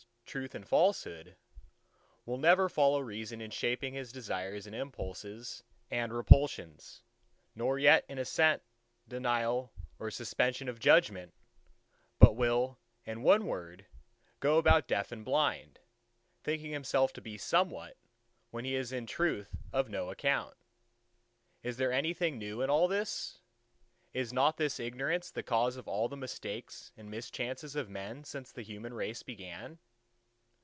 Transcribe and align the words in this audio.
Truth 0.31 0.55
and 0.55 0.65
Falsehood, 0.65 1.35
will 2.25 2.37
never 2.37 2.69
follow 2.69 3.01
Reason 3.01 3.41
in 3.41 3.51
shaping 3.51 3.93
his 3.93 4.13
desires 4.13 4.65
and 4.65 4.73
impulses 4.73 5.65
and 5.89 6.13
repulsions, 6.13 7.03
nor 7.53 7.77
yet 7.77 8.05
in 8.07 8.17
assent, 8.17 8.63
denial, 9.09 9.73
or 9.99 10.09
suspension 10.09 10.69
of 10.69 10.79
judgement; 10.79 11.33
but 12.17 12.37
will 12.37 12.79
in 13.03 13.23
one 13.23 13.45
word 13.45 13.87
go 14.39 14.57
about 14.57 14.87
deaf 14.87 15.11
and 15.11 15.25
blind, 15.25 15.79
thinking 16.45 16.71
himself 16.71 17.11
to 17.11 17.21
be 17.21 17.37
somewhat, 17.37 17.97
when 18.51 18.63
he 18.63 18.73
is 18.75 18.93
in 18.93 19.05
truth 19.05 19.53
of 19.73 19.89
no 19.89 20.09
account. 20.09 20.55
Is 21.61 21.75
there 21.75 21.91
anything 21.91 22.37
new 22.37 22.61
in 22.61 22.69
all 22.69 22.87
this? 22.87 23.39
Is 24.13 24.31
not 24.31 24.55
this 24.55 24.79
ignorance 24.79 25.29
the 25.29 25.43
cause 25.43 25.75
of 25.75 25.89
all 25.89 26.07
the 26.07 26.15
mistakes 26.15 26.93
and 26.95 27.11
mischances 27.11 27.75
of 27.75 27.89
men 27.89 28.23
since 28.23 28.53
the 28.53 28.61
human 28.61 28.93
race 28.93 29.23
began? 29.23 29.79